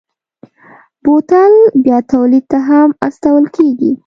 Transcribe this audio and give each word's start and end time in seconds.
بوتل 1.03 1.53
بیا 1.83 1.97
تولید 2.11 2.45
ته 2.51 2.59
هم 2.67 2.87
استول 3.07 3.45
کېږي. 3.55 3.91